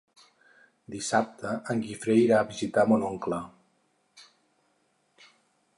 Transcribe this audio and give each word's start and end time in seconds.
Dissabte 0.93 1.51
en 1.73 1.83
Guifré 1.83 2.15
irà 2.21 2.41
a 2.41 2.47
visitar 2.53 2.87
mon 2.93 3.07
oncle. 3.11 3.41